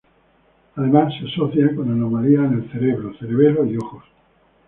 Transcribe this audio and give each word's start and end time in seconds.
Además 0.77 1.13
se 1.19 1.27
asocia 1.27 1.75
con 1.75 1.91
anomalías 1.91 2.51
en 2.51 2.63
el 2.63 2.71
cerebro, 2.71 3.13
cerebelo 3.19 3.67
y 3.67 3.77
ojos. 3.77 4.03